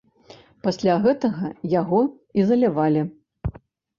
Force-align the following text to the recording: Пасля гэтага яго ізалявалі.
Пасля 0.67 0.93
гэтага 1.03 1.51
яго 1.81 2.01
ізалявалі. 2.39 3.01